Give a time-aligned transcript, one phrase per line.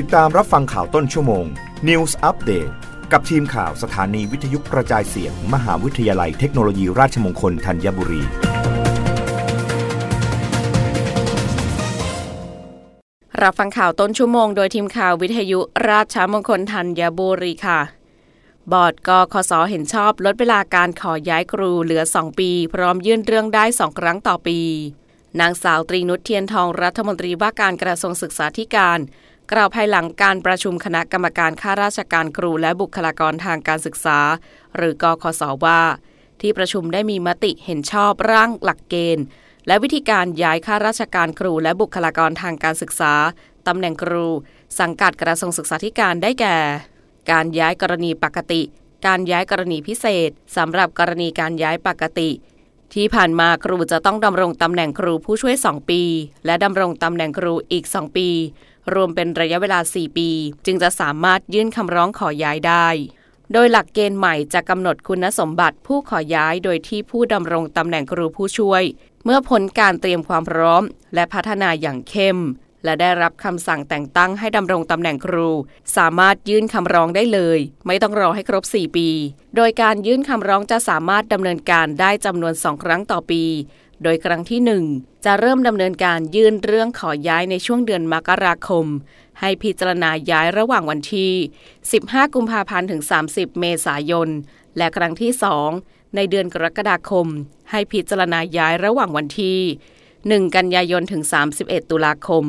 [0.00, 1.46] ติดตามรับฟังข่าวต้นชั่วโมง
[1.88, 2.72] News Update
[3.12, 8.22] กับทีมข่าวสถานีวิทยุกระจายเสียง มหาวิทยาลัยเทคโนโลยีราชมงคลธัญบุรี
[13.42, 17.80] รับฟังข่าวต้นชั่วโมงโดยทีมข่าววิทยุราชมงคลธัญบุรีค่ะ
[18.72, 24.60] บอร์ดกคสเห็นชอบลดเวลาการขอย้ายครูเหลือ 2 ปี พร้อมยื่นเรื่องได้ 2 ครั้งต่อปี
[25.40, 29.00] นางสาวตรีนุชเทียนทองรัฐมนตรีว่าการกระทรวงศึกษาธิการ
[29.52, 34.18] กล่าวภายหลังการประชุมคณะกรรมการข้าราชการครูและบุคลากรทางการศึกษา
[34.76, 35.80] หรือกคสว่า
[36.40, 39.24] ที่ประชุมได้มีมติเห็นชอบร่างหลักเกณฑ์
[39.66, 43.14] และวิธีการย้ายข้าราชการครูและบุคลากรทางการศึกษา
[43.66, 44.26] ตำแหน่งครู
[44.80, 46.56] สังกัดกระทรวงศึกษาธิการได้แก่
[47.30, 48.62] การย้ายกรณีปกติ
[49.06, 52.30] การย้ายกรณีพิเศษสำหรับกรณีการย้ายปกติ
[52.94, 56.02] ที่ผ่านมาครูจะต้องดำรงตำแหน่งครูผู้ช่วย 2 ปี
[56.46, 58.28] และดำรงตำแหน่งครูอีก 2 ปี
[58.94, 60.30] รวมเป็นระยะเวลา 4 ปี
[60.66, 62.88] จึงจะสามารถยื่นคำร้องขอย้ายได้
[63.52, 68.82] โดยหลักเกณฑ์ใหม่จะกำหนดคุณสมบัติผู้ขอย้ายโดยที่ผู้ดำรงตำแหน่งครูผู้ช่วย
[69.24, 70.82] เมื่อพ้นการเตรียมความพร้อม
[71.14, 72.38] และพัฒนาอย่างเข้ม
[72.84, 75.48] และได้รับคำสั่งแต่งตั้งให้ดำรงตำแหน่งครู
[75.96, 79.08] สามารถยื่นคำร้องได้เลย ไม่ต้องรอให้ครบ 4 ปี
[79.56, 83.42] โดยการยื่นคำร้องจะสามารถดำเนินการได้จำนวน 2 ครั้งต่อปี
[84.04, 84.60] โดยครั้งที่
[84.92, 88.86] 1 จะเริ่มดำเนินการยื่นเรื่องขอย้ายในช่วงเดือนมกราคม
[89.40, 91.32] ให้พิจารณาย้ายระหว่างวันที่
[91.82, 94.28] 15 กุมภาพันธ์ถึง 30 เมษายน
[94.76, 95.32] และครั้งที่
[95.74, 97.26] 2 ในเดือนกรกฎาคม
[97.70, 99.60] ให้พิจารณาย้ายระหว่างวันที่
[100.10, 101.22] 1 กันยายนถึง
[101.58, 102.44] 31 ตุลาคม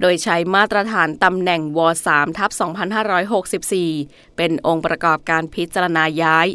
[0.00, 2.50] โดยใช้มาตรฐานตำแหน่งว3ทับ
[3.38, 6.46] 2564 เป็นองค์ประกอบการพิจารณาย้าย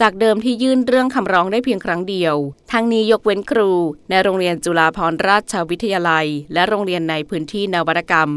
[0.00, 2.34] จากเดิมที่ยื่นเรื่องคำร้องได้เพียงครั้งเดียว
[2.72, 3.70] ทั้งนี้ยกเว้นครู
[4.10, 8.30] ในโรงเรียนจุฬาภรณราชวิทยาลัย และโรงเรียนในพื้นที่นวัตกรรม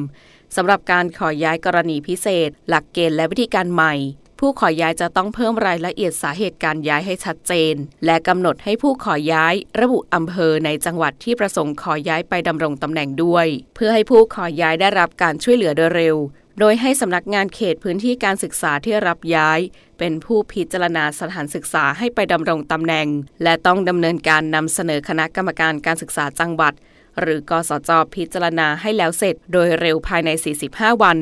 [0.55, 3.93] สำหรับการขอย้ายกรณีพิเศษ หลักเกณฑ์และวิธีการใหม่
[4.39, 7.75] ผู้ขอย้ายจะต้องเพิ่มรายละเอียดสาเหตุการย้ายให้ชัดเจน
[8.05, 16.15] และกำหนดให้ผู้ขอย้าย ระบุอำเภอในจังหวัดที่ประสงค์ขอย้ายไปดำรงตำแหน่งด้วย เพื่อให้ผู้ขอย้ายได้รับการช่วยเหลือโดยเร็ว
[16.59, 19.59] โดยให้สำนักงานเขตพื้นที่การศึกษาที่รับย้าย
[19.99, 23.07] เป็นผู้พิจารณาสถานศึกษาให้ไปดำรงตำแหน่ง
[23.43, 26.73] และต้องดำเนินการนำเสนอคณะกรรมการการศึกษาจังหวัด
[27.19, 30.29] หรือกสจพิจารณาให้แล้วเสร็จ โดยเร็วภายใน
[30.65, 31.17] 45 วัน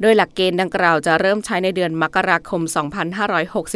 [0.00, 2.62] โดยหลักเกณฑ์ดังกล่าวจะเริ่มใช้ในเดือนมกราคม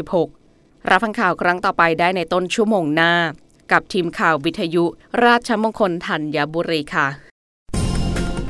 [0.09, 3.13] 2566 รับฟังข่าวครั้งต่อไปได้ในต้นชั่วโมงหน้า
[3.73, 4.85] กับทีมข่าววิทยุ
[5.25, 7.34] ราชมงคลธัญบุรีค่ะ